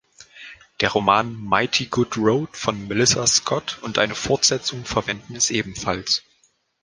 Der 0.79 0.89
Roman 0.93 1.31
„Mighty 1.39 1.85
Good 1.85 2.17
Road“ 2.17 2.57
von 2.57 2.87
Melissa 2.87 3.27
Scott 3.27 3.77
und 3.83 3.99
eine 3.99 4.15
Fortsetzung 4.15 4.83
verwenden 4.83 5.35
es 5.35 5.51
ebenfalls. 5.51 6.23